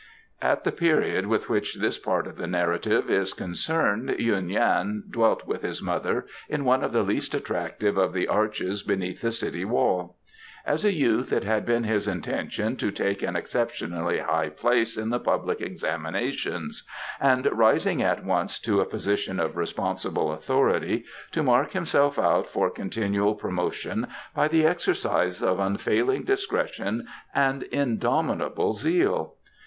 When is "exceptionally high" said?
13.35-14.49